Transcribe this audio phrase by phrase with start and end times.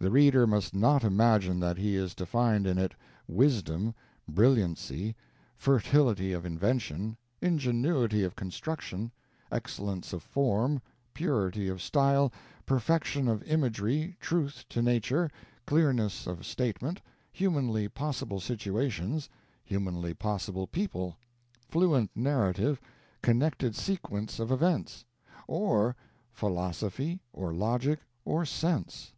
[0.00, 2.92] The reader must not imagine that he is to find in it
[3.28, 3.94] wisdom,
[4.28, 5.14] brilliancy,
[5.56, 9.12] fertility of invention, ingenuity of construction,
[9.52, 10.82] excellence of form,
[11.14, 12.32] purity of style,
[12.66, 15.30] perfection of imagery, truth to nature,
[15.68, 17.00] clearness of statement,
[17.32, 19.28] humanly possible situations,
[19.64, 21.16] humanly possible people,
[21.68, 22.80] fluent narrative,
[23.22, 25.04] connected sequence of events
[25.46, 25.94] or
[26.32, 29.12] philosophy, or logic, or sense.